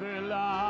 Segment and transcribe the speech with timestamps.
[0.00, 0.69] Adelante,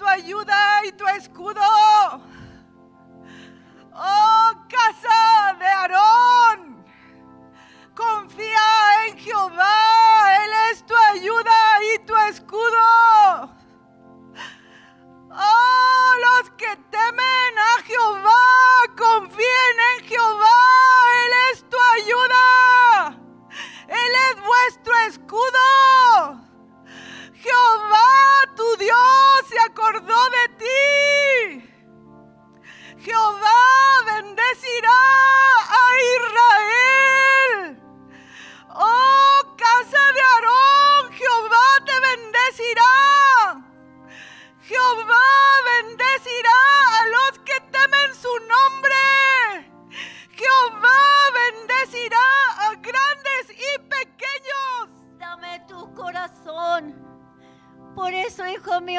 [0.00, 1.60] tu ayuda y tu escudo.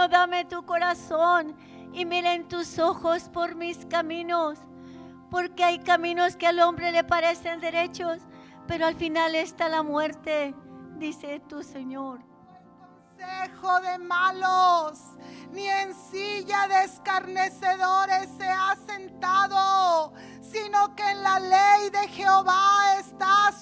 [0.08, 1.56] Dame tu corazón
[1.94, 4.60] y miren tus ojos por mis caminos.
[5.30, 8.20] Porque hay caminos que al hombre le parecen derechos,
[8.68, 10.54] pero al final está la muerte,
[10.98, 12.20] dice tu Señor.
[13.18, 15.00] consejo de malos,
[15.52, 23.00] ni en silla de escarnecedores se ha sentado, sino que en la ley de Jehová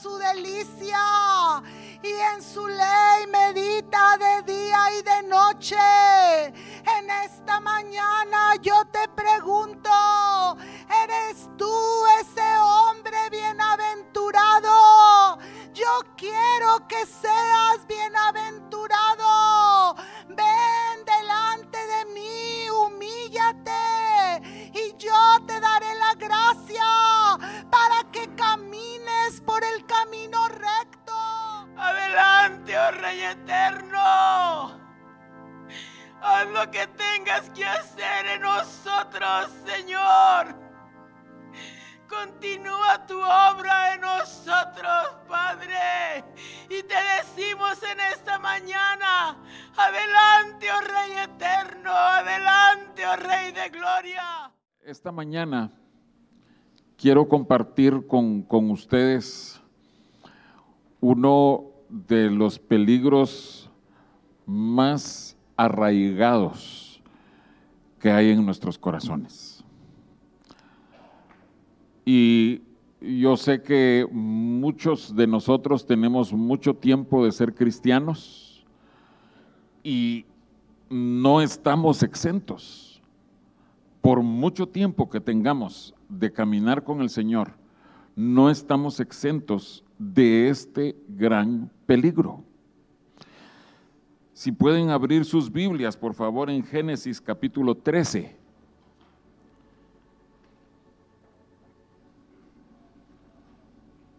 [0.01, 1.61] su delicia,
[2.01, 5.75] y en su ley medita de día y de noche.
[6.45, 9.89] En esta mañana yo te pregunto,
[11.03, 15.37] ¿eres tú ese hombre bienaventurado?
[15.73, 19.48] Yo quiero que seas bienaventurado.
[29.59, 31.13] Por el camino recto.
[31.77, 34.79] Adelante, oh Rey eterno.
[36.21, 40.55] Haz lo que tengas que hacer en nosotros, Señor.
[42.07, 46.23] Continúa tu obra en nosotros, Padre.
[46.69, 49.37] Y te decimos en esta mañana,
[49.75, 54.51] adelante, oh Rey eterno, adelante, oh Rey de gloria.
[54.81, 55.78] Esta mañana
[56.99, 59.61] quiero compartir con, con ustedes
[60.99, 63.69] uno de los peligros
[64.45, 67.01] más arraigados
[67.99, 69.63] que hay en nuestros corazones.
[72.05, 72.61] Y
[73.01, 78.65] yo sé que muchos de nosotros tenemos mucho tiempo de ser cristianos
[79.83, 80.25] y
[80.89, 83.01] no estamos exentos.
[84.01, 87.53] Por mucho tiempo que tengamos de caminar con el Señor,
[88.15, 92.43] no estamos exentos de este gran peligro.
[94.33, 98.37] Si pueden abrir sus Biblias, por favor, en Génesis capítulo 13.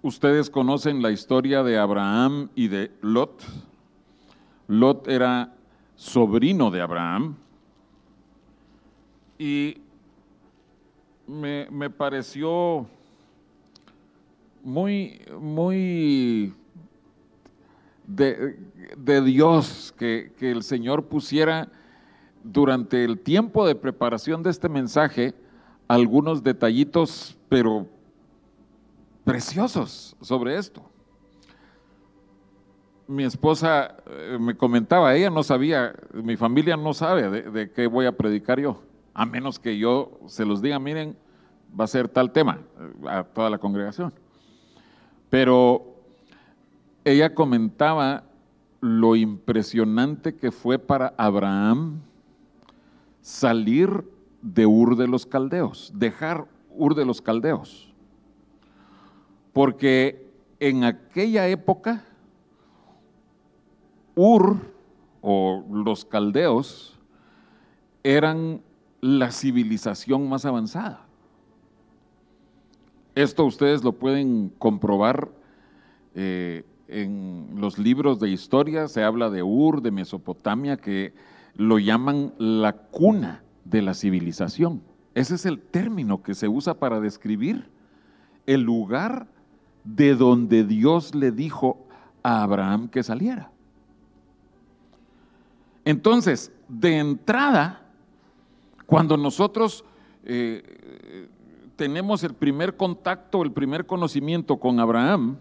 [0.02, 3.42] Ustedes conocen la historia de Abraham y de Lot.
[4.68, 5.54] Lot era
[5.94, 7.36] sobrino de Abraham
[9.38, 9.76] y
[11.30, 12.86] me, pareció
[14.62, 16.52] muy, muy
[18.06, 18.58] de,
[18.96, 21.68] de Dios que, que el Señor pusiera
[22.42, 25.34] durante el tiempo de preparación de este mensaje
[25.86, 27.86] algunos detallitos, pero
[29.24, 30.82] preciosos sobre esto.
[33.06, 38.06] mi esposa eh, me comentaba, ella no sabía, mi familia no sabe de qué voy
[38.06, 38.80] a predicar yo,
[39.20, 41.14] a menos que yo se los diga, miren,
[41.78, 44.14] va a ser tal tema eh, a toda la congregación.
[45.28, 45.94] Pero
[47.04, 48.24] ella comentaba
[48.80, 52.00] lo impresionante que fue para Abraham
[53.20, 57.92] salir de Ur de los Caldeos, dejar Ur de los Caldeos.
[59.52, 62.06] Porque en aquella época,
[64.14, 64.56] Ur
[65.20, 66.98] o los caldeos
[68.02, 68.62] eran
[69.00, 71.06] la civilización más avanzada.
[73.14, 75.30] Esto ustedes lo pueden comprobar
[76.14, 81.12] eh, en los libros de historia, se habla de Ur, de Mesopotamia, que
[81.56, 84.82] lo llaman la cuna de la civilización.
[85.14, 87.68] Ese es el término que se usa para describir
[88.46, 89.26] el lugar
[89.84, 91.86] de donde Dios le dijo
[92.22, 93.50] a Abraham que saliera.
[95.84, 97.79] Entonces, de entrada,
[98.90, 99.84] cuando nosotros
[100.24, 101.28] eh,
[101.76, 105.36] tenemos el primer contacto, el primer conocimiento con Abraham,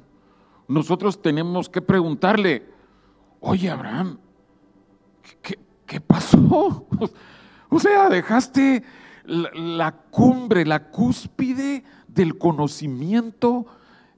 [0.67, 2.63] nosotros tenemos que preguntarle,
[3.39, 4.19] oye Abraham,
[5.41, 6.87] ¿qué, pasó?
[7.71, 8.83] O sea, dejaste
[9.25, 13.65] la, cumbre, la cúspide del conocimiento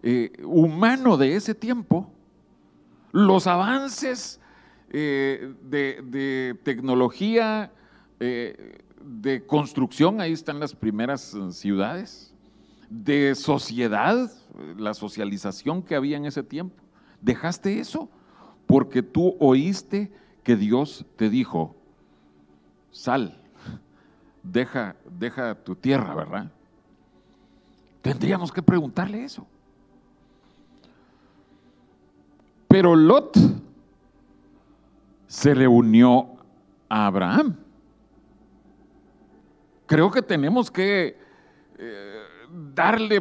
[0.04, 2.12] eh, humano de ese tiempo,
[3.14, 4.42] los avances
[4.90, 7.72] eh, de, tecnología,
[9.06, 12.34] de construcción, ahí están las primeras ciudades,
[12.90, 14.32] de sociedad,
[14.78, 16.76] la socialización que había en ese tiempo.
[17.22, 18.10] Dejaste eso
[18.66, 20.12] porque tú oíste
[20.44, 21.76] que Dios te dijo,
[22.92, 23.42] sal,
[24.44, 26.52] deja, deja tu tierra, ¿verdad?
[28.02, 29.46] Tendríamos que preguntarle eso.
[32.68, 33.38] Pero Lot
[35.28, 36.30] se reunió
[36.90, 37.56] a Abraham.
[39.92, 41.18] Creo que tenemos que
[41.78, 42.22] eh,
[42.74, 43.20] darle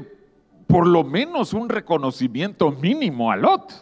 [0.68, 3.72] por lo menos un reconocimiento mínimo a Lot.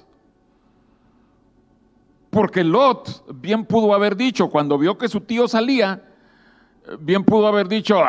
[2.30, 6.02] Porque Lot bien pudo haber dicho, cuando vio que su tío salía,
[6.98, 8.02] bien pudo haber dicho,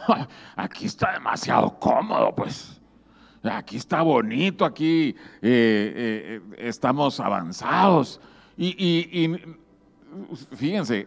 [0.56, 2.80] aquí está demasiado cómodo, pues.
[3.42, 8.18] Aquí está bonito, aquí eh, eh, estamos avanzados.
[8.56, 9.30] y
[10.56, 11.06] fíjense,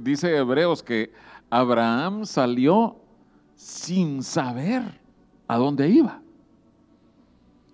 [0.00, 1.12] dice Hebreos que
[1.50, 2.96] Abraham salió
[3.54, 4.82] sin saber
[5.46, 6.20] a dónde iba.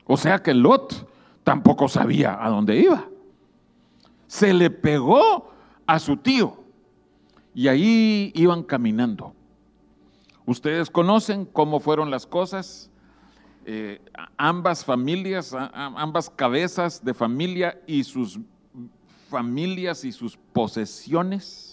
[0.06, 1.08] O sea que Lot
[1.44, 3.08] tampoco sabía a dónde iba.
[4.26, 5.50] Se le pegó
[5.86, 6.58] a su tío
[7.54, 9.34] y ahí iban caminando.
[10.44, 12.90] Ustedes conocen cómo fueron las cosas.
[13.64, 14.00] Eh,
[14.36, 18.40] ambas familias, ambas cabezas de familia y sus
[19.30, 21.71] familias y sus posesiones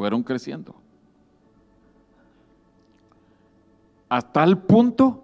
[0.00, 0.74] fueron creciendo.
[4.08, 5.22] A tal punto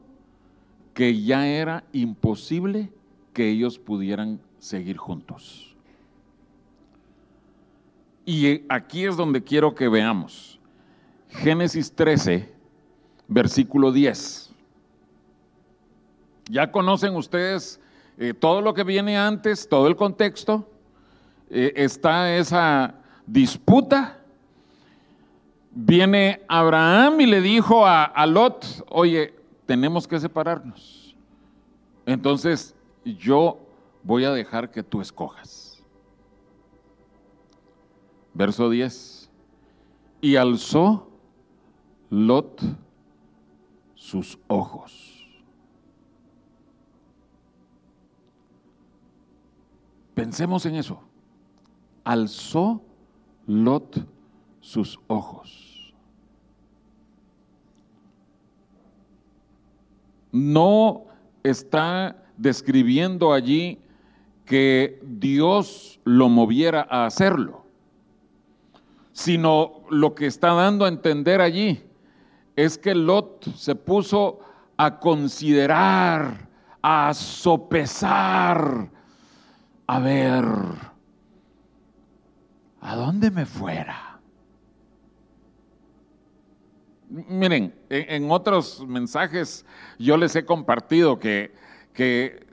[0.93, 2.93] que ya era imposible
[3.33, 5.75] que ellos pudieran seguir juntos.
[8.27, 10.61] Y aquí es donde quiero que veamos.
[11.31, 12.53] Génesis 13,
[13.29, 14.53] versículo 10.
[16.51, 17.81] Ya conocen ustedes
[18.19, 20.69] eh, todo lo que viene antes, todo el contexto.
[21.49, 22.97] Eh, está esa
[23.27, 24.21] disputa.
[25.79, 29.35] Viene Abraham y le dijo a, a Lot, oye,
[29.67, 31.15] tenemos que separarnos.
[32.07, 33.59] Entonces yo
[34.03, 35.85] voy a dejar que tú escojas.
[38.33, 39.29] Verso 10.
[40.23, 41.11] Y alzó
[42.09, 42.63] Lot
[43.95, 45.29] sus ojos.
[50.15, 51.03] Pensemos en eso.
[52.03, 52.81] Alzó
[53.47, 54.07] Lot
[54.61, 55.66] sus ojos.
[60.37, 61.05] No
[61.43, 63.81] está describiendo allí
[64.45, 67.65] que Dios lo moviera a hacerlo,
[69.13, 71.83] sino lo que está dando a entender allí
[72.55, 74.41] es que Lot se puso
[74.77, 76.49] a considerar,
[76.83, 78.91] a sopesar,
[79.87, 80.45] a ver,
[82.81, 84.06] ¿a dónde me fuera?
[87.09, 89.65] Miren, en, otros mensajes
[89.99, 91.55] yo les he compartido que,
[91.93, 92.47] que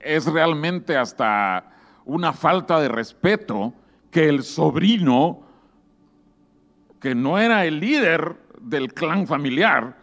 [0.00, 1.72] es realmente hasta
[2.04, 3.72] una falta de respeto
[4.10, 5.42] que el sobrino,
[7.00, 9.96] que no era el líder del clan familiar,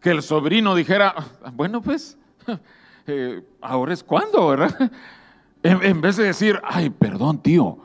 [0.00, 1.14] que el sobrino dijera,
[1.52, 2.18] bueno pues,
[3.06, 4.90] eh, ahora es cuando, ¿verdad?
[5.64, 7.78] En, vez de decir, ay, perdón, tío,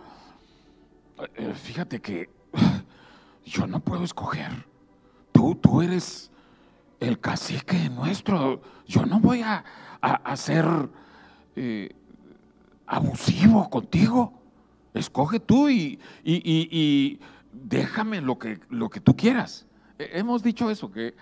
[1.36, 2.28] eh, fíjate que
[3.46, 4.67] yo no puedo escoger.
[5.38, 6.32] Tú, tú eres
[7.00, 8.60] el cacique nuestro.
[8.88, 9.64] Yo no voy a,
[10.02, 10.66] a, ser
[11.56, 11.92] eh,
[12.88, 14.34] abusivo contigo.
[14.96, 16.00] Escoge tú y,
[17.54, 19.68] déjame lo que, lo que tú quieras.
[20.00, 21.14] Eh, Hemos dicho eso, que,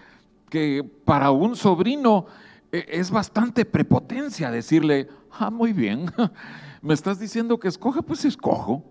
[0.49, 2.25] que para un sobrino
[2.71, 6.09] eh, es bastante prepotencia decirle, ah, muy bien,
[6.81, 8.81] me estás diciendo que escoge, pues escojo.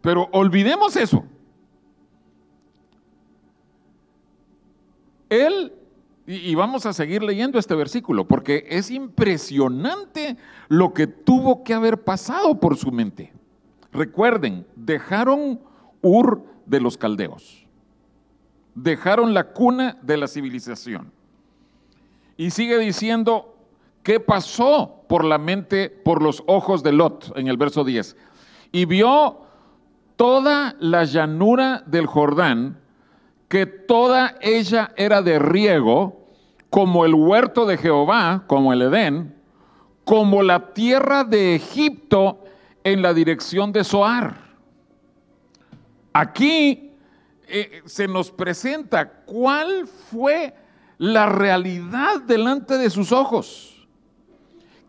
[0.00, 1.24] Pero olvidemos eso.
[5.28, 5.72] Él,
[6.26, 10.36] y, vamos a seguir leyendo este versículo, porque es impresionante
[10.68, 13.32] lo que tuvo que haber pasado por su mente.
[13.92, 15.60] Recuerden, dejaron
[16.02, 17.66] Ur de los caldeos,
[18.74, 21.12] dejaron la cuna de la civilización.
[22.36, 23.56] Y sigue diciendo,
[24.02, 28.16] ¿qué pasó por la mente, por los ojos de Lot en el verso 10?
[28.72, 29.40] Y vio
[30.16, 32.78] toda la llanura del Jordán,
[33.48, 36.26] que toda ella era de riego,
[36.70, 39.36] como el huerto de Jehová, como el Edén,
[40.04, 42.44] como la tierra de Egipto
[42.84, 44.36] en la dirección de Zoar.
[46.12, 46.92] Aquí
[47.48, 50.54] eh, se nos presenta cuál fue
[50.98, 53.86] la realidad delante de sus ojos.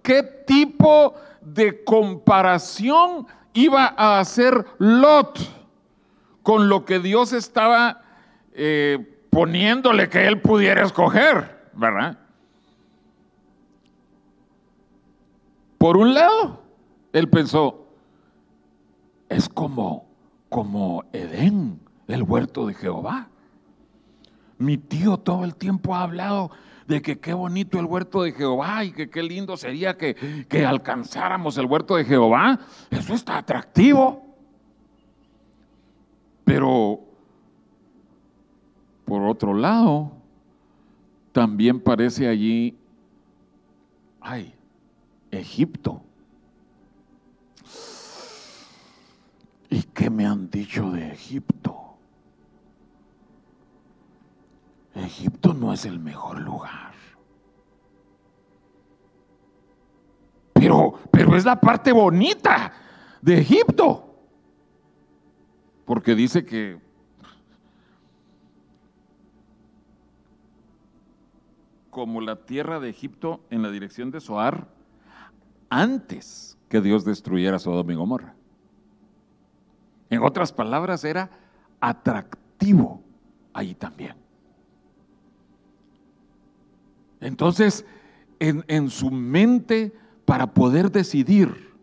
[0.02, 5.40] ¿Qué tipo de comparación iba a hacer Lot
[6.44, 8.02] con lo que Dios estaba
[8.60, 12.18] eh, poniéndole que él pudiera escoger, ¿verdad?
[15.78, 16.64] Por un lado,
[17.14, 17.88] él pensó,
[19.30, 20.10] es como,
[20.50, 23.30] como Edén, el huerto de Jehová.
[24.58, 26.50] Mi tío todo el tiempo ha hablado
[26.88, 30.66] de que qué bonito el huerto de Jehová y que qué lindo sería que, que
[30.66, 32.60] alcanzáramos el huerto de Jehová.
[32.90, 34.26] Eso está atractivo.
[36.44, 37.07] Pero,
[39.08, 40.12] por otro lado,
[41.32, 42.78] también parece allí,
[44.20, 44.54] ay,
[45.32, 46.02] Egipto.
[49.70, 51.96] ¿Y qué me han dicho de Egipto?
[54.94, 56.92] Egipto no es el mejor lugar.
[60.52, 62.74] Pero, pero es la parte bonita
[63.22, 64.04] de Egipto.
[65.86, 66.87] Porque dice que
[71.98, 74.68] como la tierra de Egipto en la dirección de Zoar,
[75.68, 78.36] antes que Dios destruyera Sodoma y Gomorra.
[80.12, 81.32] En otras palabras, era
[81.80, 83.02] atractivo
[83.52, 84.14] ahí también.
[87.20, 87.84] Entonces,
[88.38, 89.92] en, en su mente,
[90.24, 91.74] para poder decidir,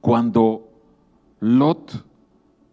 [0.00, 0.66] cuando
[1.40, 2.06] Lot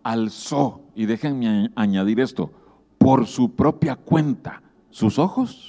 [0.03, 2.53] alzó, y déjenme añadir esto,
[2.97, 5.68] por su propia cuenta, sus ojos,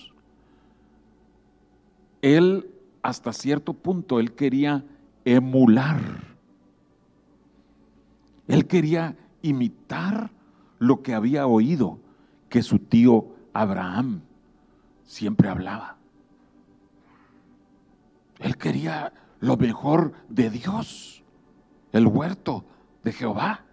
[2.22, 2.70] él
[3.02, 4.84] hasta cierto punto, él quería
[5.24, 6.00] emular,
[8.48, 10.30] él quería imitar
[10.78, 11.98] lo que había oído
[12.48, 14.22] que su tío Abraham
[15.04, 15.96] siempre hablaba.
[18.40, 21.22] Él quería lo mejor de Dios,
[21.92, 22.64] el huerto
[23.04, 23.64] de Jehová.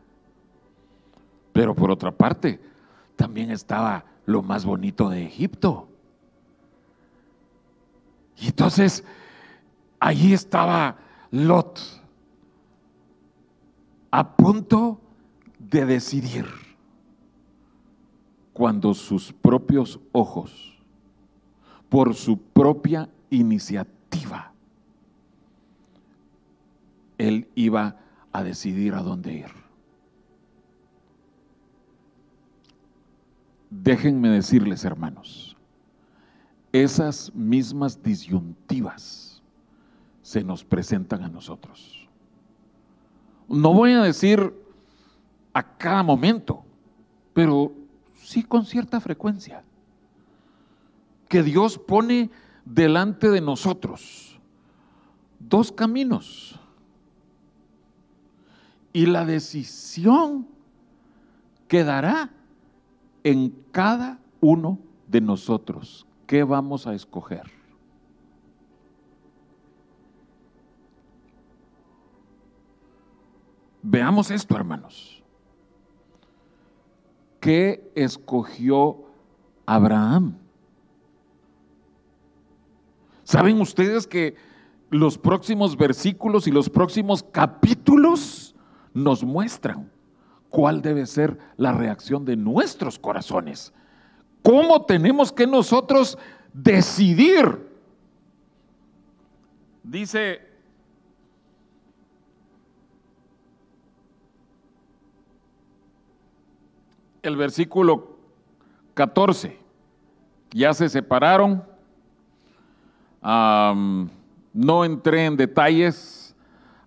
[1.53, 2.61] Pero por otra parte,
[3.15, 5.87] también estaba lo más bonito de Egipto.
[8.39, 9.03] Y entonces,
[9.99, 10.97] allí estaba
[11.31, 11.79] Lot,
[14.11, 15.01] a punto
[15.59, 16.45] de decidir,
[18.53, 20.81] cuando sus propios ojos,
[21.89, 24.51] por su propia iniciativa,
[27.17, 27.97] él iba
[28.31, 29.51] a decidir a dónde ir.
[33.69, 35.46] Déjenme decirles, hermanos,
[36.83, 39.41] esas mismas disyuntivas
[40.21, 42.07] se nos presentan a nosotros.
[43.47, 44.53] No voy a decir
[45.53, 46.63] a cada momento,
[47.33, 47.71] pero
[48.15, 49.63] sí con cierta frecuencia,
[51.29, 52.29] que Dios pone
[52.65, 54.27] delante de nosotros
[55.39, 56.59] dos caminos
[58.93, 60.47] y la decisión
[61.67, 62.31] quedará
[63.23, 66.06] en cada uno de nosotros.
[66.27, 67.43] ¿Qué vamos a escoger?
[73.81, 75.23] Veamos esto, hermanos.
[77.39, 79.05] ¿Qué escogió
[79.65, 80.37] Abraham?
[83.23, 84.35] ¿Saben ustedes que
[84.89, 88.55] los próximos versículos y los próximos capítulos
[88.93, 89.91] nos muestran
[90.49, 93.73] cuál debe ser la reacción de nuestros corazones.
[94.47, 96.17] ¿Cómo tenemos que nosotros
[96.53, 97.67] decidir?
[99.83, 100.39] Dice
[107.21, 108.15] el versículo
[108.93, 109.57] 14,
[110.51, 111.65] ya se separaron.
[113.21, 116.33] no entré en detalles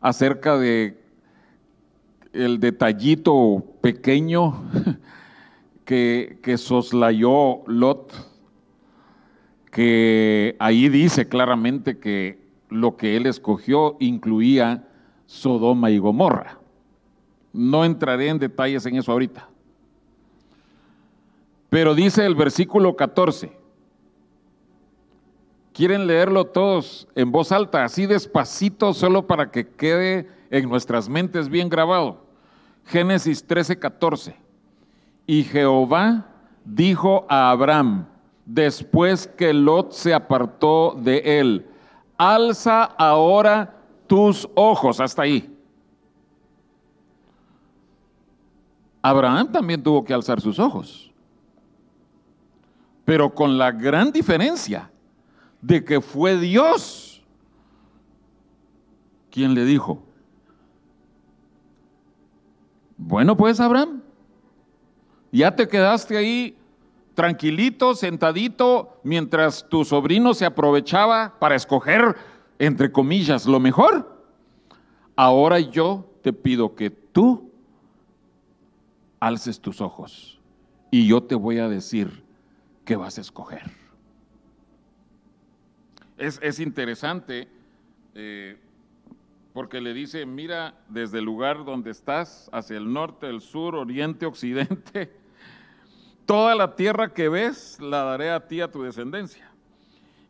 [0.01, 0.99] acerca de
[2.33, 4.65] el detallito pequeño
[5.91, 8.13] que, soslayó Lot,
[9.73, 14.87] que ahí dice claramente que lo que él escogió incluía
[15.27, 16.61] Sodoma y Gomorra.
[17.53, 19.49] No entraré en detalles en eso ahorita.
[21.71, 23.51] Pero dice el versículo 14,
[25.73, 31.49] ¿quieren leerlo todos en voz alta, así despacito, solo para que quede en nuestras mentes
[31.49, 32.25] bien grabado?
[32.85, 34.50] Génesis 13, 14.
[35.27, 36.27] Y Jehová
[36.65, 38.07] dijo a Abraham,
[38.45, 41.67] después que Lot se apartó de él,
[42.17, 45.57] alza ahora tus ojos, hasta ahí.
[49.03, 51.11] Abraham también tuvo que alzar sus ojos
[53.11, 54.89] pero con la gran diferencia
[55.61, 57.21] de que fue Dios
[59.33, 60.01] quien le dijo,
[62.97, 64.00] bueno pues Abraham,
[65.33, 66.57] ya te quedaste ahí
[67.15, 72.17] tranquilito, sentadito, mientras tu sobrino se aprovechaba para escoger,
[72.59, 74.25] entre comillas, lo mejor.
[75.17, 77.51] Ahora yo te pido que tú
[79.19, 80.41] alces tus ojos
[80.91, 82.25] y yo te voy a decir
[82.91, 83.63] ¿qué vas a escoger?
[86.19, 87.47] Es, interesante
[88.17, 88.59] eh,
[89.53, 94.27] porque le dice, mira desde el lugar donde estás, hacia el norte, el sur, oriente,
[94.27, 95.13] occidente,
[96.31, 99.51] toda la tierra que ves la daré a ti, a tu descendencia.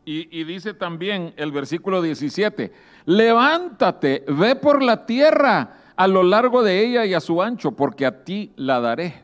[0.03, 2.73] Y, dice también el versículo 17,
[3.05, 8.07] levántate, ve por la tierra a lo largo de ella y a su ancho, porque
[8.07, 9.21] a ti la daré.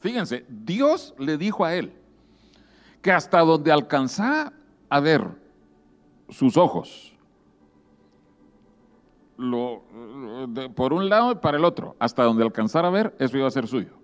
[0.00, 1.94] Fíjense, Dios le dijo a él,
[3.00, 4.52] que hasta donde alcanzara
[4.90, 5.26] a ver
[6.28, 7.14] sus ojos,
[9.38, 9.84] lo,
[10.74, 13.50] por un lado y para el otro, hasta donde alcanzara a ver, eso iba a
[13.50, 14.01] ser suyo.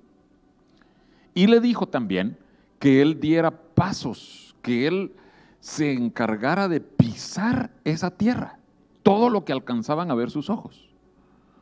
[1.39, 2.37] Y le dijo también
[2.81, 5.13] que él diera pasos, que él
[5.61, 8.59] se encargara de pisar esa tierra,
[9.05, 10.91] todo lo que alcanzaban a ver sus ojos,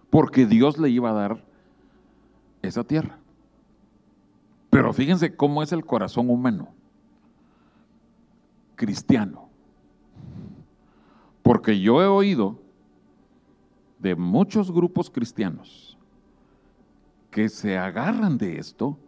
[0.08, 1.44] porque Dios le iba a dar
[2.62, 3.18] esa tierra.
[4.70, 6.68] Pero fíjense cómo es el corazón humano
[8.76, 9.50] cristiano.
[11.42, 12.58] Porque yo he oído
[13.98, 15.98] de muchos grupos cristianos
[17.30, 18.98] que se agarran de esto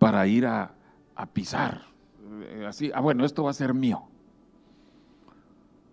[0.00, 0.72] para ir a,
[1.34, 1.82] pisar.
[2.40, 4.04] Eh, así, ah, bueno, esto va a ser mío.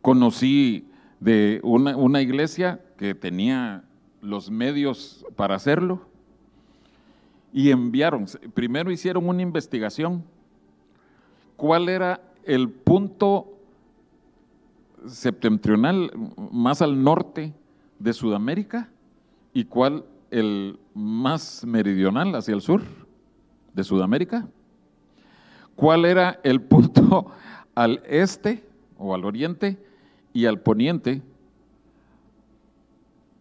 [0.02, 0.88] Conocí
[1.20, 3.84] de una, una iglesia que tenía
[4.22, 6.08] los medios para hacerlo
[7.52, 10.24] y enviaron, primero hicieron una investigación,
[11.58, 13.58] cuál era el punto
[15.06, 16.14] septentrional
[16.50, 17.54] más al norte
[18.00, 18.90] de Sudamérica
[19.54, 22.82] y cuál el más meridional hacia el sur
[23.78, 24.48] de Sudamérica.
[25.76, 27.32] ¿Cuál era el punto
[27.76, 29.78] al este o al oriente
[30.34, 31.22] y al poniente?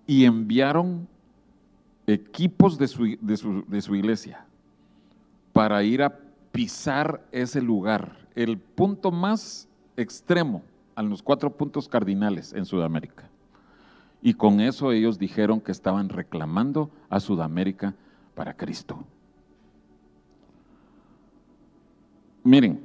[0.07, 1.09] Y enviaron
[2.07, 4.46] equipos de su, de su iglesia
[5.53, 6.18] para ir a
[6.53, 10.62] pisar ese lugar el punto más extremo
[10.94, 13.29] a los cuatro puntos cardinales en Sudamérica.
[14.20, 17.94] Y con eso ellos dijeron que estaban reclamando a Sudamérica
[18.35, 19.05] para Cristo.
[22.46, 22.78] Miren,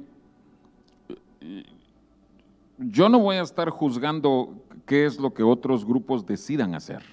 [2.78, 7.04] yo no voy a estar juzgando qué es lo que otros grupos decidan hacer,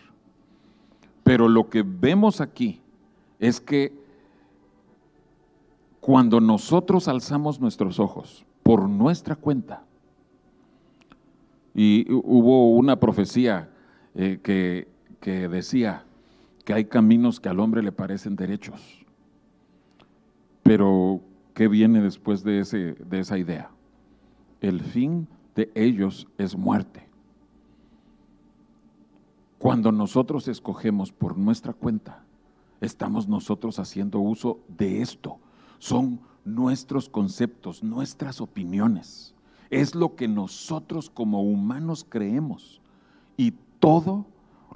[1.24, 2.82] pero lo que vemos aquí
[3.38, 3.94] es que
[6.00, 9.84] cuando nosotros alzamos nuestros ojos por nuestra cuenta,
[11.76, 13.70] y hubo una profecía
[14.16, 14.88] eh, que,
[15.22, 16.04] que decía
[16.66, 19.06] que hay caminos que al hombre le parecen derechos,
[20.64, 21.22] pero
[21.60, 23.70] ¿qué viene después de, ese, de esa idea?
[24.62, 27.10] El fin de ellos es muerte.
[29.58, 32.24] Cuando nosotros escogemos por nuestra cuenta,
[32.80, 35.40] estamos nosotros haciendo uso de esto
[35.80, 39.36] son nuestros conceptos, nuestras opiniones.
[39.70, 42.80] es lo que nosotros como humanos creemos.
[43.36, 44.28] Y todo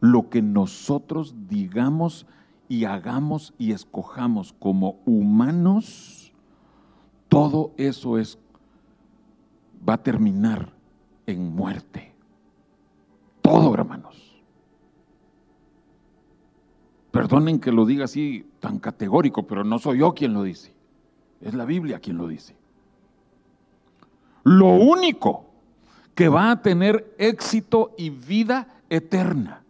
[0.01, 2.27] lo que nosotros digamos
[2.67, 6.32] y hagamos y escojamos como humanos,
[7.33, 8.37] todo eso es
[9.89, 10.71] va a terminar
[11.25, 12.13] en muerte.
[13.41, 14.39] Todo, hermanos.
[17.09, 20.75] Perdonen que lo diga así tan categórico, pero no soy yo quien lo dice.
[21.41, 22.55] Es la Biblia quien lo dice.
[24.43, 25.45] Lo único
[26.13, 29.63] que va a tener éxito y vida eterna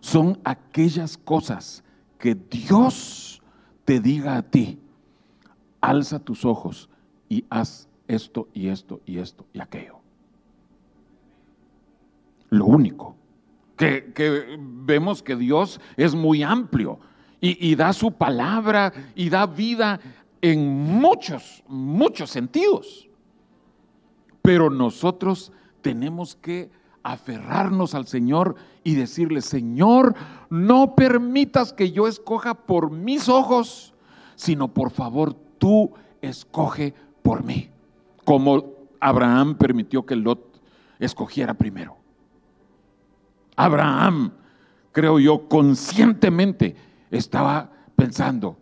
[0.00, 1.82] son aquellas cosas
[2.18, 3.40] que Dios
[3.86, 4.78] te diga a ti.
[5.80, 6.89] Alza tus ojos
[7.30, 10.00] y haz esto y esto y esto y aquello.
[12.50, 13.16] Lo único.
[13.76, 16.98] Que, vemos que Dios es muy amplio
[17.40, 19.98] y, y da su palabra y da vida
[20.42, 23.08] en muchos, muchos sentidos.
[24.42, 26.70] Pero nosotros tenemos que
[27.02, 30.14] aferrarnos al Señor y decirle, Señor,
[30.50, 33.94] no permitas que yo escoja por mis ojos,
[34.34, 37.70] sino por favor tú escoge por mí
[38.30, 40.60] como Abraham permitió que Lot
[41.00, 41.96] escogiera primero.
[43.56, 44.32] Abraham,
[44.92, 46.76] creo yo, conscientemente
[47.10, 48.56] estaba pensando,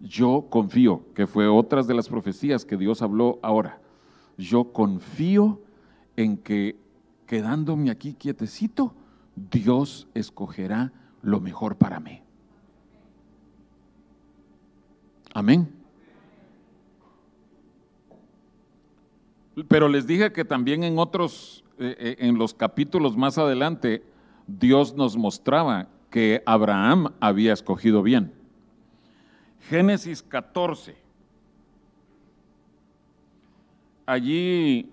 [0.00, 3.80] yo confío, que fue otras de las profecías que Dios habló ahora,
[4.36, 5.62] yo confío
[6.16, 6.76] en que
[7.26, 8.94] quedándome aquí quietecito,
[9.36, 12.20] Dios escogerá lo mejor para mí.
[15.32, 15.83] Amén.
[19.68, 24.02] Pero les dije que también en otros, eh, eh, en los capítulos más adelante,
[24.46, 28.32] Dios nos mostraba que Abraham había escogido bien.
[29.68, 30.96] Génesis 14.
[34.06, 34.90] Allí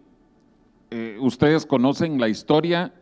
[0.91, 2.93] eh, ustedes conocen la historia,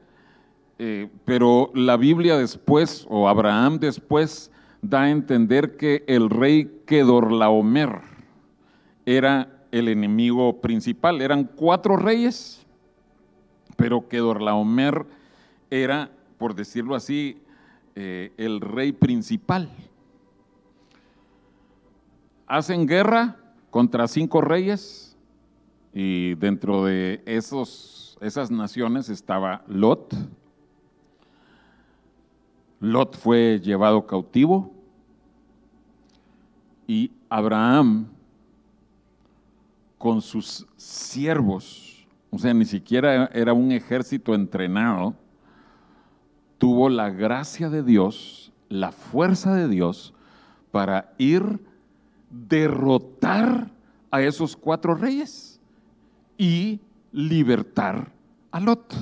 [1.26, 4.50] pero la Biblia después, o Abraham después,
[4.82, 8.00] da a entender que el rey Kedorlaomer
[9.06, 11.22] era el enemigo principal.
[11.22, 12.66] Eran cuatro reyes,
[13.76, 15.06] pero que Dorlaomer
[15.70, 17.42] era, por decirlo así,
[17.96, 19.70] eh, el rey principal.
[22.48, 23.38] Hacen guerra
[23.70, 25.16] contra cinco reyes
[25.94, 30.16] y dentro de esos, esas naciones estaba Lot.
[32.80, 34.72] Lot fue llevado cautivo
[36.88, 38.08] y Abraham
[40.00, 45.14] con sus siervos, o sea, ni siquiera era un ejército entrenado,
[46.58, 50.14] tuvo la gracia de Dios, la fuerza de Dios
[50.72, 51.60] para ir
[52.30, 53.72] derrotar
[54.10, 55.60] a esos cuatro reyes
[56.38, 56.80] y
[57.12, 58.14] libertar
[58.52, 58.96] a Lot.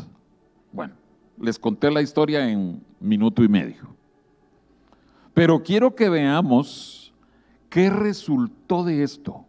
[0.71, 0.95] Bueno,
[1.39, 3.95] les conté la historia en minuto y medio.
[5.35, 7.13] Pero quiero que veamos
[7.69, 9.46] qué resultó de esto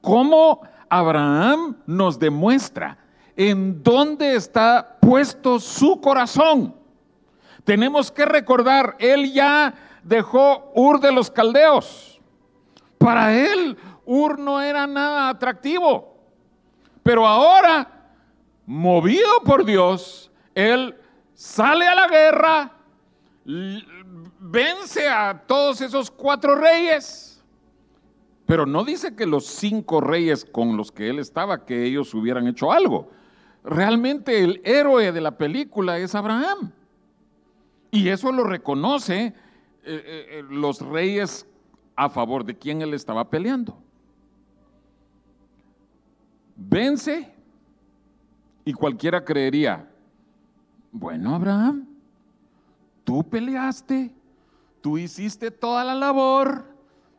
[0.00, 2.98] cómo Abraham nos demuestra
[3.36, 6.74] en dónde está puesto su corazón.
[7.64, 12.20] Tenemos que recordar, él ya dejó Ur de los Caldeos.
[12.98, 16.16] Para él, Ur no era nada atractivo.
[17.02, 17.88] Pero ahora,
[18.66, 20.96] movido por Dios, él
[21.34, 22.72] sale a la guerra,
[23.44, 27.29] vence a todos esos cuatro reyes
[28.50, 32.48] pero no dice que los cinco reyes con los que él estaba, que ellos hubieran
[32.48, 33.08] hecho algo.
[33.62, 36.72] Realmente el héroe de la película es Abraham.
[37.92, 39.34] Y eso lo reconoce eh,
[39.84, 41.46] eh, eh, los reyes
[41.94, 43.78] a favor de quien él estaba peleando.
[46.56, 47.32] Vence
[48.64, 49.88] y cualquiera creería,
[50.90, 51.86] bueno Abraham,
[53.04, 54.12] tú peleaste,
[54.80, 56.64] tú hiciste toda la labor,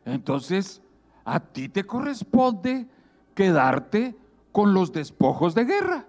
[0.04, 0.82] entonces
[1.24, 2.88] a ti te corresponde
[3.36, 4.16] quedarte
[4.52, 6.06] con los despojos de guerra.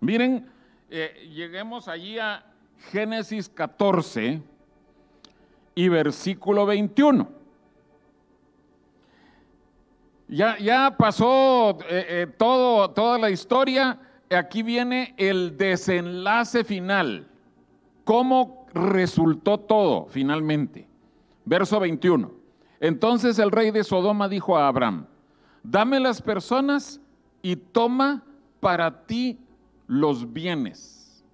[0.00, 0.46] Miren,
[0.90, 2.44] eh, lleguemos allí a
[2.90, 4.42] Génesis 14
[5.74, 7.28] y versículo 21.
[10.28, 17.28] Ya, ya pasó eh, eh, todo, toda la historia, aquí viene el desenlace final.
[18.04, 20.88] ¿Cómo resultó todo finalmente?
[21.44, 22.35] Verso 21.
[22.80, 25.06] Entonces el rey de Sodoma dijo a Abraham,
[25.62, 27.00] dame las personas
[27.42, 28.24] y toma
[28.60, 29.38] para ti
[29.86, 31.24] los bienes.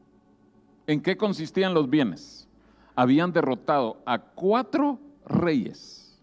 [0.87, 2.49] ¿En qué consistían los bienes?
[2.95, 6.21] Habían derrotado a cuatro reyes.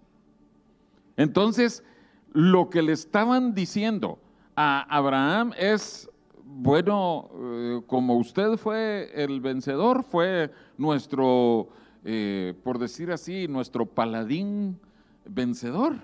[1.17, 1.83] Entonces,
[2.31, 4.19] lo que le estaban diciendo
[4.55, 6.09] a Abraham es,
[6.43, 11.69] bueno, eh, como usted fue el vencedor, fue nuestro,
[12.03, 14.79] eh, por decir así, nuestro paladín
[15.25, 15.95] vencedor.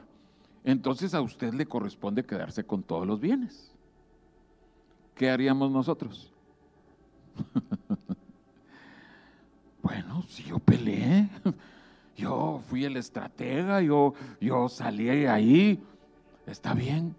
[0.64, 3.72] Entonces a usted le corresponde quedarse con todos los bienes.
[5.14, 6.32] ¿Qué haríamos nosotros?
[9.84, 11.30] bueno, si yo peleé,
[12.18, 15.82] yo fui el estratega, yo, yo salí ahí,
[16.46, 17.16] está bien.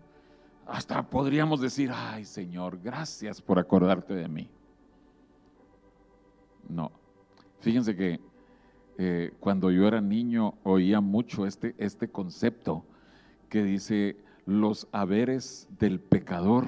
[0.67, 4.51] Hasta podríamos decir, ay Señor, gracias por acordarte de mí.
[6.69, 6.91] No,
[7.61, 8.21] fíjense que
[8.99, 12.85] eh, cuando yo era niño oía mucho este, este concepto
[13.49, 16.67] que dice, los haberes del pecador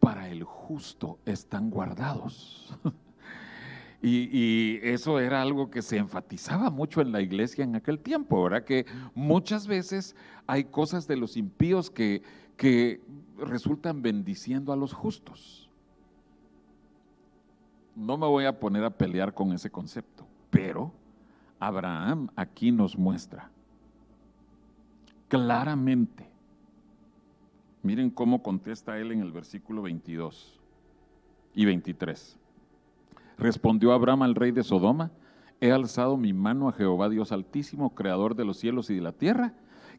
[0.00, 2.76] para el justo están guardados.
[4.00, 8.62] Y, eso era algo que se enfatizaba mucho en la iglesia en aquel tiempo, ¿verdad?
[8.62, 10.14] Que muchas veces
[10.46, 12.22] hay cosas de los impíos que,
[12.56, 13.00] que
[13.38, 15.68] resultan bendiciendo a los justos.
[17.96, 20.92] No me voy a poner a pelear con ese concepto, pero
[21.60, 23.50] Abraham aquí nos muestra
[25.28, 26.28] claramente.
[27.82, 30.58] Miren cómo contesta él en el versículo 22
[31.54, 32.38] y 23.
[33.38, 35.10] Respondió Abraham al rey de Sodoma,
[35.60, 39.12] he alzado mi mano a Jehová Dios Altísimo, creador de los cielos y de la
[39.12, 39.54] tierra,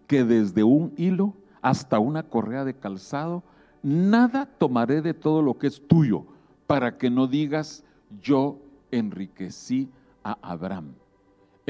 [0.08, 3.44] que desde un hilo hasta una correa de calzado,
[3.82, 6.26] nada tomaré de todo lo que es tuyo,
[6.68, 7.84] para que no digas,
[8.22, 8.60] yo
[8.92, 9.90] enriquecí
[10.24, 10.94] a Abraham,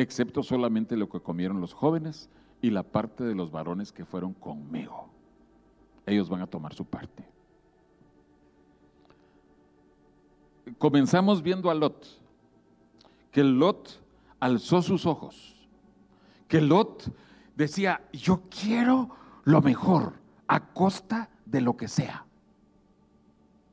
[0.01, 2.29] excepto solamente lo que comieron los jóvenes
[2.61, 5.09] y la parte de los varones que fueron conmigo.
[6.05, 7.29] Ellos van a tomar su parte.
[10.77, 12.05] comenzamos viendo a Lot,
[13.31, 14.01] que Lot
[14.39, 15.55] alzó sus ojos,
[16.47, 17.11] que Lot
[17.55, 19.09] decía, yo quiero
[19.43, 20.13] lo mejor
[20.47, 22.25] a costa de lo que sea,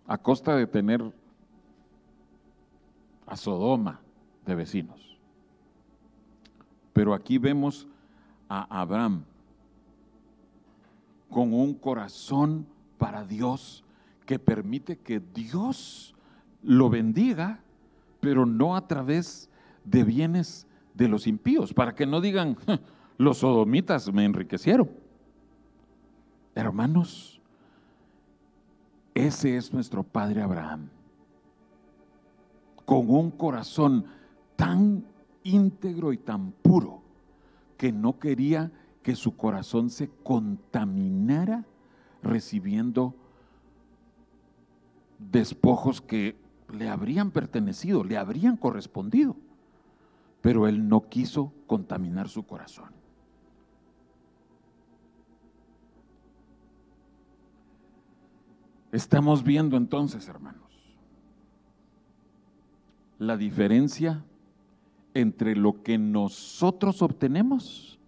[0.07, 1.03] a costa de tener
[3.27, 4.01] a Sodoma
[4.45, 5.06] de vecinos.
[6.97, 7.87] Pero aquí vemos
[8.49, 9.23] a Abraham
[11.29, 13.85] con un corazón para Dios
[14.25, 16.15] que permite que Dios
[16.63, 17.61] lo bendiga,
[18.21, 19.51] pero no a través
[19.85, 22.57] de bienes de los impíos, para que no digan,
[23.19, 24.89] los sodomitas me enriquecieron.
[26.55, 27.43] Hermanos,
[29.13, 30.89] ese es nuestro Padre Abraham,
[32.87, 34.07] con un corazón
[34.57, 35.05] tan
[35.47, 37.03] íntegro y tan puro
[37.77, 41.65] que no quería que su corazón se contaminara
[42.23, 43.15] recibiendo
[45.19, 46.37] despojos que
[46.73, 49.37] le habrían pertenecido, le habrían correspondido,
[50.41, 52.91] pero él no quiso contaminar su corazón.
[58.93, 60.63] Estamos viendo entonces, hermanos,
[63.19, 64.25] la diferencia
[65.17, 67.99] entre lo que nosotros obtenemos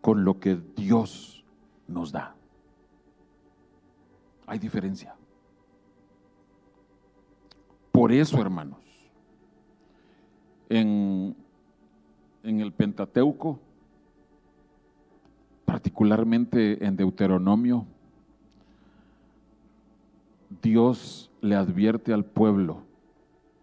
[0.00, 1.44] con lo que Dios
[1.86, 2.34] nos da.
[4.46, 5.14] Hay diferencia.
[7.92, 8.78] Por eso, hermanos,
[10.70, 11.36] en,
[12.42, 13.60] en el Pentateuco,
[15.66, 17.84] particularmente en Deuteronomio,
[20.62, 22.82] Dios le advierte al pueblo,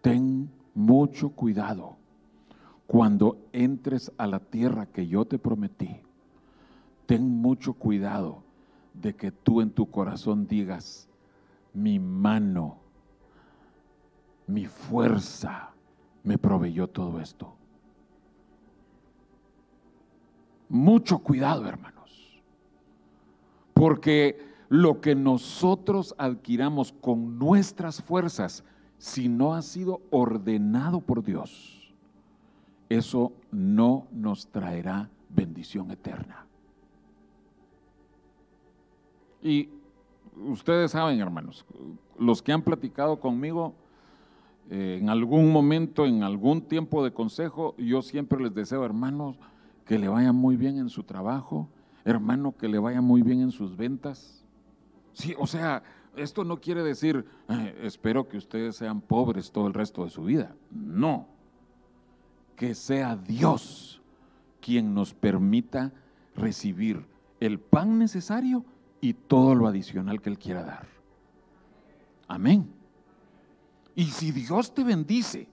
[0.00, 1.96] ten mucho cuidado
[2.86, 6.00] cuando entres a la tierra que yo te prometí.
[7.06, 8.42] Ten mucho cuidado
[8.94, 11.08] de que tú en tu corazón digas,
[11.74, 12.78] mi mano
[14.48, 15.70] mi fuerza
[16.24, 17.54] me proveyó todo esto.
[20.70, 22.42] Mucho cuidado, hermanos,
[23.74, 24.38] porque
[24.68, 28.64] lo que nosotros adquiramos con nuestras fuerzas,
[28.98, 31.94] si no ha sido ordenado por Dios,
[32.88, 36.46] eso no nos traerá bendición eterna.
[39.42, 39.68] Y
[40.46, 41.64] ustedes saben, hermanos,
[42.18, 43.74] los que han platicado conmigo,
[44.70, 49.36] eh, en algún momento, en algún tiempo de consejo, yo siempre les deseo, hermanos,
[49.86, 51.68] que le vaya muy bien en su trabajo,
[52.04, 54.44] hermano, que le vaya muy bien en sus ventas.
[55.12, 55.82] Sí, o sea,
[56.16, 60.24] esto no quiere decir, eh, espero que ustedes sean pobres todo el resto de su
[60.24, 60.54] vida.
[60.70, 61.28] No,
[62.56, 64.00] que sea Dios
[64.60, 65.92] quien nos permita
[66.34, 67.06] recibir
[67.40, 68.64] el pan necesario
[69.00, 70.86] y todo lo adicional que Él quiera dar.
[72.26, 72.68] Amén.
[73.94, 75.48] Y si Dios te bendice,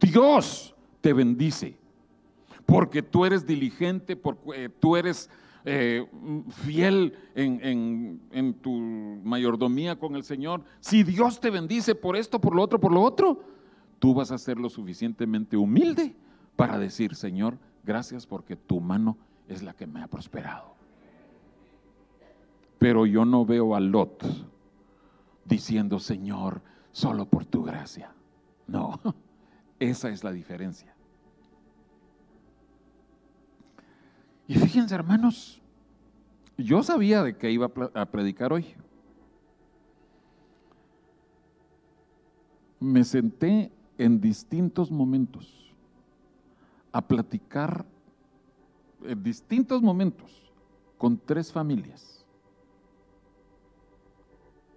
[0.00, 1.76] Dios te bendice,
[2.66, 5.30] porque tú eres diligente, porque eh, tú eres
[5.70, 6.06] eh,
[6.64, 12.54] fiel en, en tu mayordomía con el Señor, si Dios te bendice por esto, por
[12.54, 13.42] lo otro, por lo otro,
[13.98, 16.14] tú vas a ser lo suficientemente humilde
[16.56, 20.74] para decir, Señor, gracias porque tu mano es la que me ha prosperado.
[22.78, 24.24] Pero yo no veo a Lot
[25.44, 28.12] diciendo, Señor, solo por tu gracia.
[28.66, 28.98] No,
[29.78, 30.94] esa es la diferencia.
[34.48, 35.60] Y fíjense, hermanos,
[36.56, 38.74] yo sabía de que iba a predicar hoy.
[42.80, 45.74] Me senté en distintos momentos
[46.92, 47.84] a platicar
[49.04, 50.50] en distintos momentos
[50.96, 52.24] con tres familias.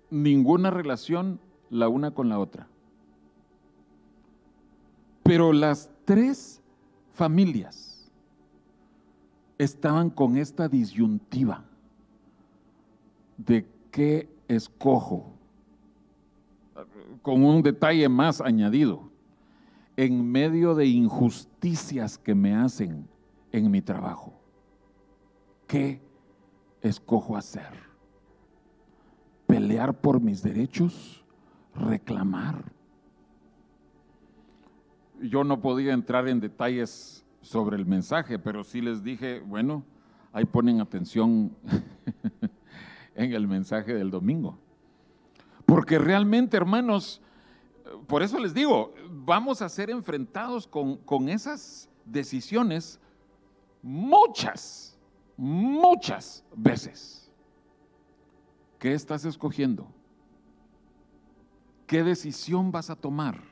[0.09, 2.67] Ninguna relación la una con la otra.
[5.23, 6.61] Pero las tres
[7.13, 7.90] familias
[9.63, 11.63] estaban con esta disyuntiva
[13.37, 15.33] de qué escojo,
[17.21, 19.11] con un detalle más añadido,
[19.97, 23.07] en medio de injusticias que me hacen
[23.51, 24.33] en mi trabajo.
[25.67, 26.01] ¿Qué
[26.81, 27.71] escojo hacer?
[29.45, 31.23] ¿Pelear por mis derechos?
[31.75, 32.63] ¿Reclamar?
[35.21, 39.83] Yo no podía entrar en detalles sobre el mensaje, pero sí les dije, bueno,
[40.31, 41.55] ahí ponen atención
[43.15, 44.57] en el mensaje del domingo.
[45.65, 47.21] Porque realmente, hermanos,
[48.07, 52.99] por eso les digo, vamos a ser enfrentados con, con esas decisiones
[53.81, 54.97] muchas,
[55.37, 57.31] muchas veces.
[58.79, 59.87] ¿Qué estás escogiendo?
[61.87, 63.50] ¿Qué decisión vas a tomar?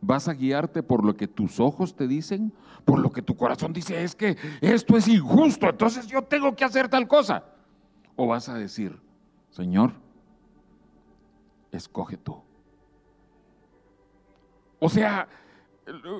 [0.00, 2.52] ¿Vas a guiarte por lo que tus ojos te dicen?
[2.84, 4.02] ¿Por lo que tu corazón dice?
[4.02, 7.44] Es que esto es injusto, entonces yo tengo que hacer tal cosa.
[8.14, 8.98] ¿O vas a decir,
[9.50, 9.92] Señor,
[11.72, 12.42] escoge tú?
[14.78, 15.28] O sea,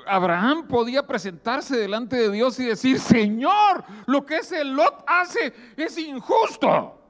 [0.07, 5.99] Abraham podía presentarse delante de Dios y decir, Señor, lo que ese Lot hace es
[5.99, 7.01] injusto.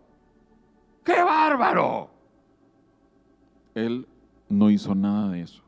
[1.04, 2.10] ¡Qué bárbaro!
[3.74, 4.08] Él
[4.48, 5.62] no hizo nada de eso.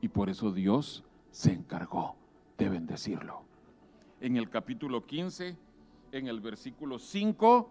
[0.00, 2.16] Y por eso Dios se encargó
[2.58, 3.42] de bendecirlo.
[4.20, 5.56] En el capítulo 15,
[6.12, 7.70] en el versículo 5,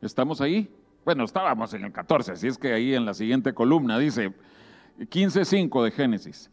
[0.00, 0.70] ¿estamos ahí?
[1.04, 4.32] Bueno, estábamos en el 14, así es que ahí en la siguiente columna dice
[4.98, 6.50] 15.5 de Génesis.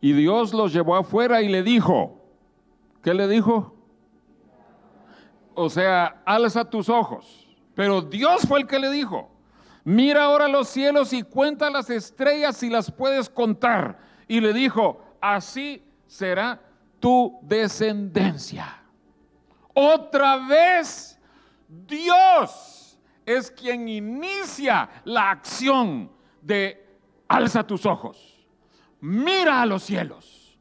[0.00, 2.20] Y Dios los llevó afuera y le dijo,
[3.02, 3.74] ¿qué le dijo?
[5.54, 7.48] O sea, alza tus ojos.
[7.74, 9.30] Pero Dios fue el que le dijo,
[9.88, 13.98] mira ahora los cielos y cuenta las estrellas si las puedes contar.
[14.26, 16.60] Y le dijo, así será
[17.00, 18.82] tu descendencia.
[19.72, 21.18] Otra vez,
[21.66, 26.86] Dios es quien inicia la acción de
[27.26, 28.46] alza tus ojos,
[29.00, 30.58] mira a los cielos.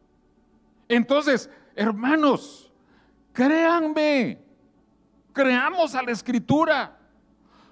[0.88, 2.72] Entonces, hermanos,
[3.34, 4.42] créanme,
[5.34, 6.98] creamos a la escritura.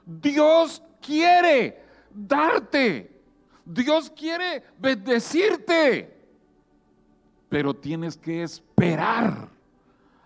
[0.06, 3.12] Dios quiere darte,
[3.66, 6.14] Dios quiere bendecirte,
[7.50, 9.50] pero tienes que esperar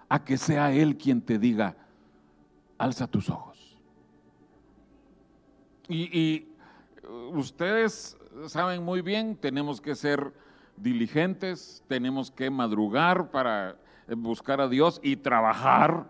[0.08, 1.76] a que sea Él quien te diga,
[2.78, 3.78] alza tus ojos.
[5.88, 6.48] Y,
[7.34, 10.32] ustedes saben muy bien, tenemos que ser
[10.78, 16.06] diligentes, tenemos que madrugar para buscar a Dios y trabajar.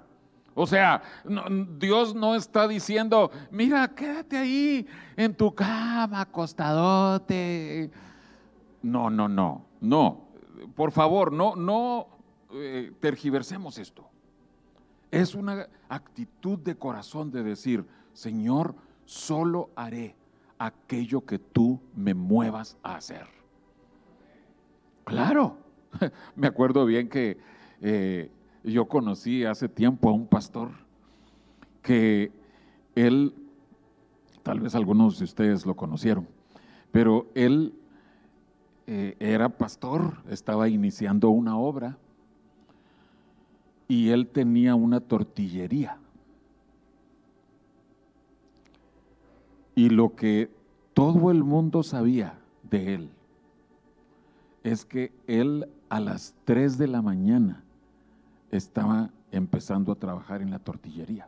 [0.62, 1.02] O sea,
[1.78, 7.90] Dios no está diciendo, mira, quédate ahí en tu cama, acostadote.
[8.82, 10.28] No, no, no, no.
[10.76, 12.08] Por favor, no, no
[12.52, 14.10] eh, tergiversemos esto.
[15.12, 20.18] Es una actitud de corazón de decir, Señor, solo haré
[20.58, 23.28] aquello que tú me muevas a hacer.
[25.06, 25.56] Claro,
[26.36, 27.38] me acuerdo bien que
[27.80, 28.30] eh,
[28.64, 30.70] yo conocí hace tiempo a un pastor
[31.82, 32.32] que
[32.96, 33.34] él,
[34.44, 36.28] tal vez algunos de ustedes lo conocieron,
[36.92, 37.74] pero él
[38.88, 41.98] eh, era pastor, estaba iniciando una obra
[43.88, 45.98] y él tenía una tortillería.
[49.76, 50.52] Y lo que
[50.94, 52.38] todo el mundo sabía
[52.70, 53.10] de él
[54.64, 57.64] es que él a las 3 de la mañana
[58.52, 61.28] estaba empezando a trabajar en la tortillería.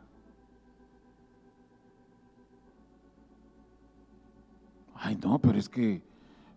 [4.94, 6.02] Ay, no, pero es que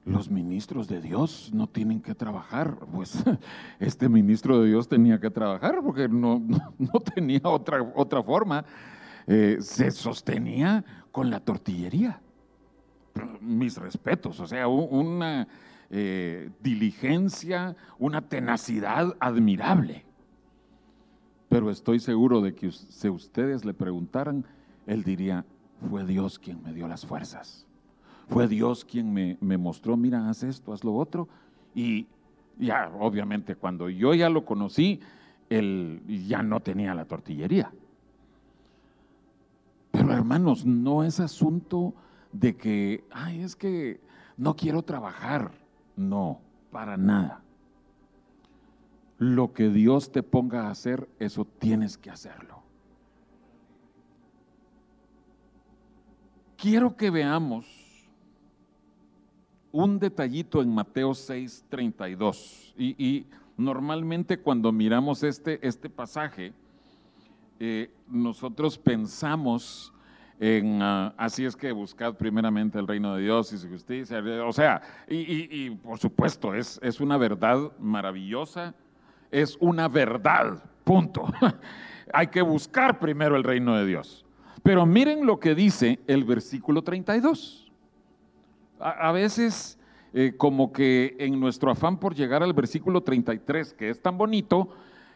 [0.05, 2.77] los ministros de Dios no tienen que trabajar.
[2.93, 3.23] Pues
[3.79, 6.41] este ministro de Dios tenía que trabajar porque no,
[6.77, 8.63] no, tenía otra, otra forma.
[9.27, 12.21] Eh, se sostenía con la tortillería.
[13.41, 15.47] Mis respetos, o sea, una
[15.89, 20.04] eh, diligencia, una tenacidad admirable.
[21.55, 24.43] Pero estoy seguro de que si ustedes le preguntaran,
[24.87, 25.45] él diría,
[25.89, 27.65] fue Dios quien me dio las fuerzas.
[28.27, 31.29] Fue Dios quien me, me mostró, mira, haz esto, haz lo otro.
[31.73, 32.07] Y
[32.59, 34.99] ya, obviamente, cuando yo ya lo conocí,
[35.49, 37.71] él ya no tenía la tortillería.
[39.91, 41.93] Pero hermanos, no es asunto
[42.33, 44.01] de que, ay, es que
[44.35, 45.53] no quiero trabajar.
[45.95, 47.44] No, para nada.
[49.17, 52.63] Lo que Dios te ponga a hacer, eso tienes que hacerlo.
[56.57, 57.65] Quiero que veamos
[59.71, 62.73] un detallito en Mateo 6, 32.
[62.77, 63.25] Y,
[63.57, 66.53] normalmente cuando miramos este, este pasaje,
[67.59, 69.93] eh, nosotros pensamos
[70.39, 74.21] en, ah, así es que buscad primeramente el reino de Dios y su justicia.
[74.45, 78.73] O sea, y, por supuesto, es, es una verdad maravillosa,
[79.31, 81.25] es una verdad, punto.
[82.13, 84.25] Hay que buscar primero el reino de Dios.
[84.63, 87.71] Pero miren lo que dice el versículo 32.
[88.79, 89.77] A, veces,
[90.13, 94.69] eh, como que en nuestro afán por llegar al versículo 33, que es tan bonito,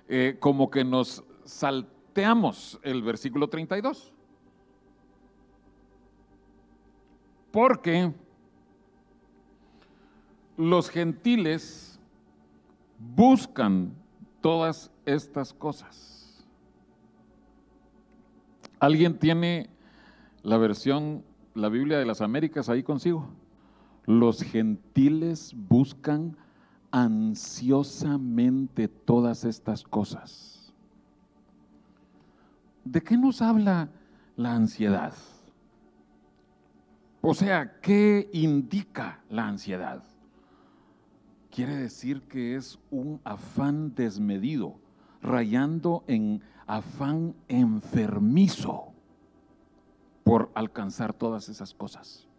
[0.08, 4.14] eh, como que nos salteamos el versículo 32.
[7.52, 8.12] Porque
[10.58, 12.00] los gentiles
[13.16, 13.94] buscan
[14.42, 16.46] todas estas cosas.
[18.80, 19.70] ¿Alguien tiene
[20.44, 21.24] la versión,
[21.54, 23.30] la Biblia de las Américas ahí consigo?
[24.06, 26.38] Los gentiles buscan
[26.92, 30.74] ansiosamente todas estas cosas.
[32.86, 33.90] ¿De qué nos habla
[34.36, 35.14] la ansiedad?
[37.22, 40.02] O sea, ¿qué indica la ansiedad?
[41.60, 44.80] Quiere decir que es un afán desmedido,
[45.22, 48.94] rayando en afán enfermizo
[50.24, 52.30] por alcanzar todas esas cosas.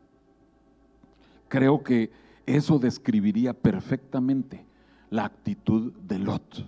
[1.49, 2.11] Creo que
[2.47, 4.65] eso describiría perfectamente
[5.11, 6.67] la actitud de Lot.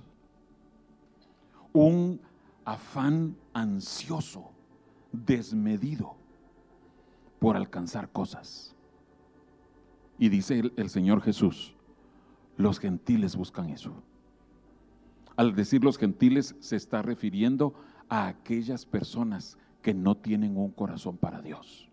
[1.73, 2.21] Un
[2.67, 4.51] afán ansioso,
[5.11, 6.17] desmedido
[7.39, 8.77] por alcanzar cosas.
[10.19, 11.75] Y dice el, Señor Jesús,
[12.57, 13.93] los gentiles buscan eso.
[15.37, 17.75] Al decir los gentiles se está refiriendo
[18.09, 21.89] a aquellas personas que no tienen un corazón para Dios.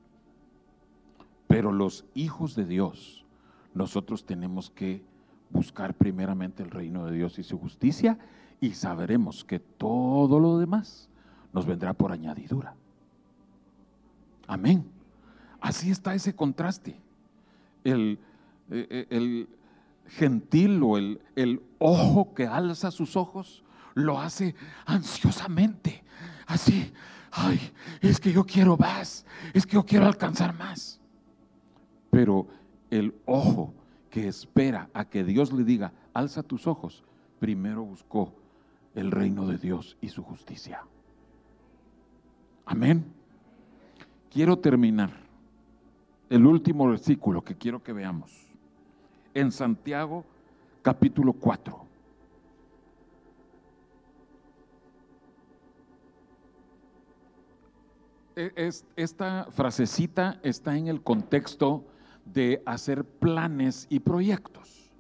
[1.48, 3.26] Pero los hijos de Dios,
[3.74, 5.04] nosotros tenemos que
[5.50, 8.20] buscar primeramente el reino de Dios y su justicia
[8.62, 11.10] y sabremos que todo lo demás
[11.54, 12.76] nos vendrá por añadidura.
[14.48, 14.86] Amén.
[15.62, 16.96] Así está ese contraste.
[17.84, 18.20] El,
[18.70, 19.50] eh, eh, el
[20.10, 24.56] gentil o el, el ojo que alza sus ojos lo hace
[24.86, 26.04] ansiosamente.
[26.46, 26.92] Así,
[27.32, 27.60] ay,
[28.02, 31.00] es que yo quiero más, es que yo quiero alcanzar más.
[32.10, 32.48] Pero
[32.90, 33.74] el ojo
[34.10, 37.04] que espera a que Dios le diga, alza tus ojos,
[37.40, 38.34] primero buscó
[38.96, 40.84] el reino de Dios y su justicia.
[42.66, 43.06] Amén.
[44.32, 45.12] Quiero terminar
[46.30, 48.49] el último versículo que quiero que veamos.
[49.40, 50.26] En Santiago
[50.82, 51.86] capítulo 4.
[58.36, 61.86] E, esta frasecita está en el contexto
[62.26, 64.92] de hacer planes y proyectos.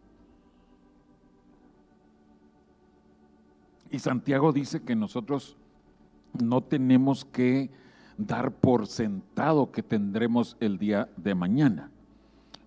[3.91, 5.57] Y Santiago dice que nosotros
[6.41, 7.69] no tenemos que
[8.17, 11.91] dar por sentado que tendremos el día de mañana.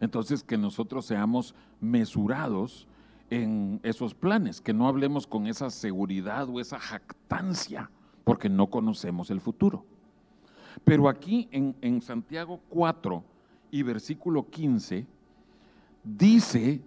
[0.03, 2.89] Entonces, que nosotros seamos mesurados
[3.31, 7.89] en esos planes, que no hablemos con esa seguridad o esa jactancia,
[8.25, 9.85] porque no conocemos el futuro.
[10.83, 13.23] Pero aquí en, Santiago 4
[13.71, 15.07] y versículo 15,
[16.03, 16.83] dice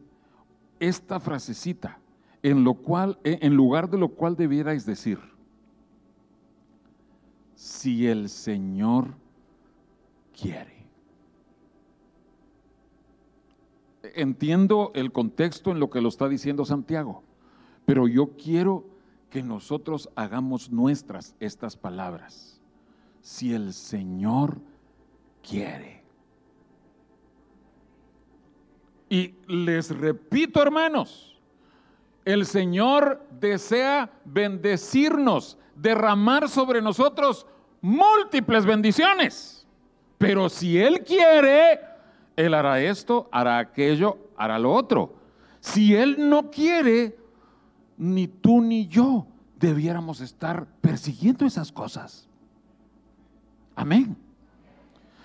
[0.81, 1.97] esta frasecita,
[2.43, 5.19] en, lo cual, en lugar de lo cual debierais decir,
[7.55, 9.15] si el Señor
[10.37, 10.74] quiere.
[14.13, 17.23] Entiendo el contexto en lo que lo está diciendo Santiago,
[17.85, 18.85] pero yo quiero
[19.29, 22.61] que nosotros hagamos nuestras estas palabras.
[23.21, 24.59] Si el Señor
[25.41, 26.03] quiere.
[29.09, 31.39] Y les repito, hermanos,
[32.25, 37.45] el Señor desea bendecirnos, derramar sobre nosotros
[37.81, 39.67] múltiples bendiciones.
[40.17, 41.79] Pero si Él quiere,
[42.35, 45.15] Él hará esto, hará aquello, hará lo otro.
[45.59, 47.17] Si Él no quiere,
[47.97, 49.25] ni tú ni yo
[49.59, 52.27] debiéramos estar persiguiendo esas cosas.
[53.75, 54.15] Amén.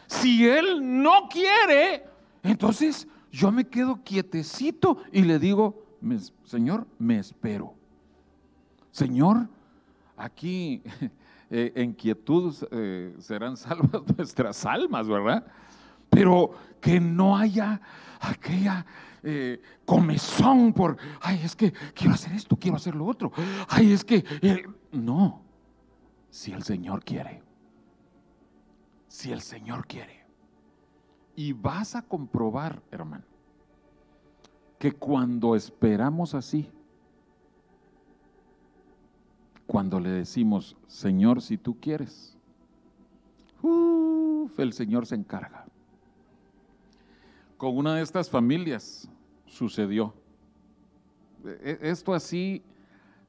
[0.06, 2.04] Si Él no quiere,
[2.42, 5.84] entonces yo me quedo quietecito y le digo,
[6.44, 7.74] Señor, me espero.
[8.90, 9.48] Señor,
[10.16, 10.82] aquí
[11.50, 15.46] eh, en quietud eh, serán salvas nuestras almas, ¿verdad?
[16.11, 16.50] Pero
[16.80, 17.80] que no haya
[18.20, 18.84] aquella
[19.22, 23.32] eh, comezón por, ay, es que quiero hacer esto, quiero hacer lo otro.
[23.68, 24.24] Ay, es que,
[24.92, 25.42] no,
[26.30, 27.42] si el Señor quiere,
[29.08, 30.20] si el Señor quiere.
[31.36, 33.24] Y vas a comprobar, hermano,
[34.78, 36.68] que cuando esperamos así,
[39.66, 42.36] cuando le decimos, Señor, si tú quieres,
[44.58, 45.70] el Señor se encarga.
[47.61, 49.06] Con una de estas familias
[49.44, 50.14] sucedió.
[51.44, 52.62] E, e, esto así,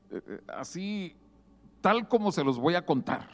[0.10, 1.14] e, así,
[1.82, 3.28] tal como se los voy a contar.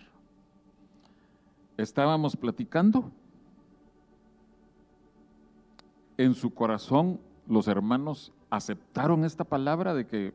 [1.77, 3.11] Estábamos platicando
[6.17, 10.33] en su corazón los hermanos aceptaron esta palabra de que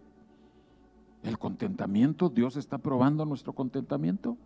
[1.25, 4.37] el contentamiento, Dios está probando nuestro contentamiento.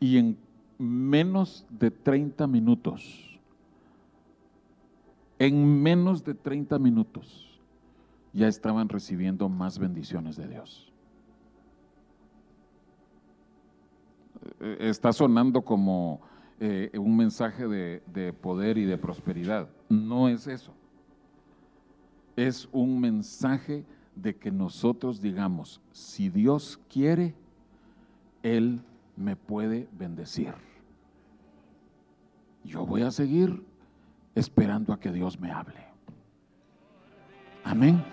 [0.00, 0.36] Y en
[0.76, 3.35] menos de 30 minutos,
[5.38, 7.60] en menos de 30 minutos,
[8.32, 10.92] ya estaban recibiendo más bendiciones de Dios.
[14.60, 16.20] Eh, está sonando como
[16.60, 19.68] eh, un mensaje de, poder y de prosperidad.
[19.88, 20.72] No es eso.
[22.34, 23.84] Es un mensaje
[24.14, 27.34] de que nosotros digamos, si Dios quiere,
[28.42, 28.80] Él
[29.16, 30.54] me puede bendecir.
[32.64, 33.62] Yo voy a seguir
[34.36, 35.84] esperando a que Dios me hable.
[37.64, 38.04] Amén.